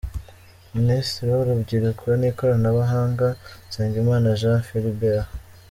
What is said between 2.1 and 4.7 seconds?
n’Ikoranabuhanga: Nsengimana Jean